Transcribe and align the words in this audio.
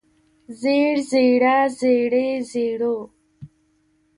زېړ 0.61 0.95
زېړه 1.09 1.57
زېړې 1.79 2.27
زېړو 2.49 2.97